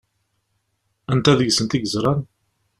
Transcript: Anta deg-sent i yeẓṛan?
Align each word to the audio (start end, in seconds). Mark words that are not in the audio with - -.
Anta 1.11 1.33
deg-sent 1.39 1.75
i 1.77 1.79
yeẓṛan? 1.79 2.21